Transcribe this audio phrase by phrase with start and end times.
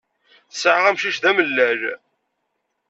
[0.51, 1.81] Tesɛa amcic d amellal.